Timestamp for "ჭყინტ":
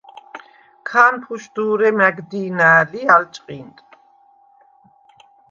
3.33-3.77